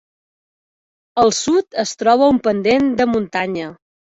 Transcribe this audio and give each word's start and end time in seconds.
Al 1.23 1.33
sud 1.41 1.77
es 1.83 1.93
troba 2.01 2.31
un 2.37 2.41
pendent 2.49 2.91
de 3.03 3.09
muntanya. 3.13 3.71